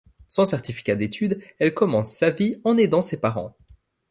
[0.25, 3.55] Sans certificat d'études, elle commence sa vie en aidant ses parents.